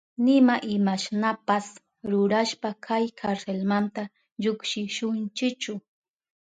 [0.25, 1.67] Nima imashnapas
[2.09, 4.01] rurashpa kay karselmanta
[4.41, 5.73] llukshishunchichu.